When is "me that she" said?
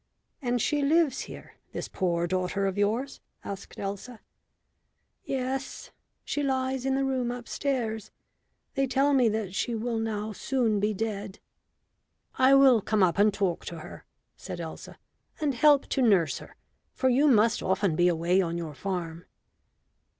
9.13-9.75